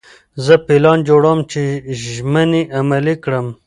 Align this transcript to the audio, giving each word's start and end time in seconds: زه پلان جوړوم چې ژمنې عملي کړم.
زه 0.45 0.55
پلان 0.67 0.97
جوړوم 1.07 1.39
چې 1.51 1.61
ژمنې 2.03 2.63
عملي 2.79 3.15
کړم. 3.23 3.47